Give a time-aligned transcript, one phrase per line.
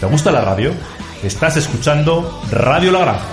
[0.00, 0.72] ¿Te gusta la radio?
[1.24, 3.26] Estás escuchando Radio La Granja.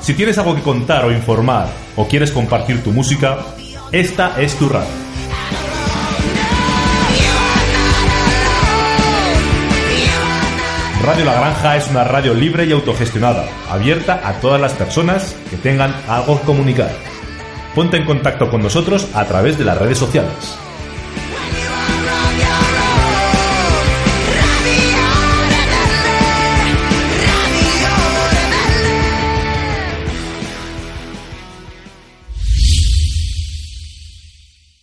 [0.00, 3.38] Si tienes algo que contar o informar o quieres compartir tu música,
[3.92, 4.88] esta es tu radio.
[11.04, 15.58] Radio La Granja es una radio libre y autogestionada, abierta a todas las personas que
[15.58, 16.92] tengan algo que comunicar.
[17.74, 20.58] Ponte en contacto con nosotros a través de las redes sociales.